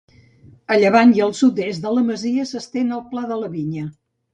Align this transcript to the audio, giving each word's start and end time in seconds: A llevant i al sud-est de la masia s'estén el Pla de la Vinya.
A 0.75 0.77
llevant 0.83 1.13
i 1.19 1.21
al 1.27 1.37
sud-est 1.41 1.85
de 1.85 1.95
la 2.01 2.07
masia 2.11 2.49
s'estén 2.55 3.01
el 3.01 3.09
Pla 3.15 3.27
de 3.33 3.43
la 3.45 3.57
Vinya. 3.59 3.91